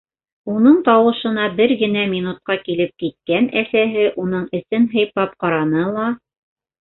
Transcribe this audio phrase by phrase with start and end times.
[0.51, 6.09] Уның тауышына бер генә минутҡа килеп киткән әсәһе уның эсен һыйпап ҡараны ла: